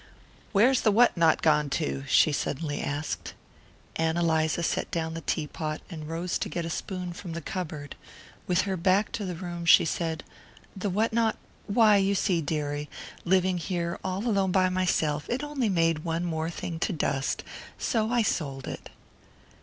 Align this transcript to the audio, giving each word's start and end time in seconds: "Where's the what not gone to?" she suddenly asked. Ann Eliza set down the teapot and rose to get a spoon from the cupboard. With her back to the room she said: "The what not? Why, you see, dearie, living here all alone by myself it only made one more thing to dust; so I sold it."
"Where's 0.51 0.81
the 0.81 0.91
what 0.91 1.15
not 1.15 1.43
gone 1.43 1.69
to?" 1.77 2.05
she 2.07 2.31
suddenly 2.31 2.81
asked. 2.81 3.35
Ann 3.97 4.17
Eliza 4.17 4.63
set 4.63 4.89
down 4.89 5.13
the 5.13 5.21
teapot 5.21 5.79
and 5.91 6.09
rose 6.09 6.39
to 6.39 6.49
get 6.49 6.65
a 6.65 6.71
spoon 6.71 7.13
from 7.13 7.33
the 7.33 7.39
cupboard. 7.39 7.95
With 8.47 8.61
her 8.61 8.75
back 8.75 9.11
to 9.11 9.25
the 9.25 9.35
room 9.35 9.63
she 9.63 9.85
said: 9.85 10.23
"The 10.75 10.89
what 10.89 11.13
not? 11.13 11.37
Why, 11.67 11.97
you 11.97 12.15
see, 12.15 12.41
dearie, 12.41 12.89
living 13.25 13.59
here 13.59 13.99
all 14.03 14.25
alone 14.27 14.51
by 14.51 14.69
myself 14.69 15.29
it 15.29 15.43
only 15.43 15.69
made 15.69 15.99
one 15.99 16.25
more 16.25 16.49
thing 16.49 16.79
to 16.79 16.93
dust; 16.93 17.43
so 17.77 18.09
I 18.11 18.23
sold 18.23 18.67
it." 18.67 18.89